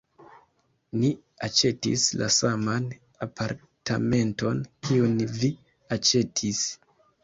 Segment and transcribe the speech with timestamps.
[1.01, 1.11] Ni
[1.47, 2.89] aĉetis la saman
[3.29, 5.55] apartamenton kiun vi
[6.01, 6.69] aĉetis.